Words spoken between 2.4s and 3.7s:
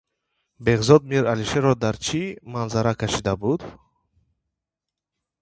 манзара кашида буд?